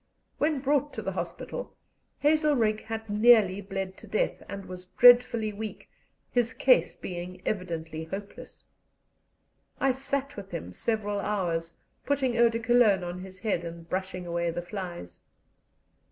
[0.39, 1.75] When brought to the hospital,
[2.23, 5.91] Hazelrigg had nearly bled to death, and was dreadfully weak,
[6.31, 8.65] his case being evidently hopeless.
[9.79, 14.25] I sat with him several hours, putting eau de Cologne on his head and brushing
[14.25, 15.19] away the flies.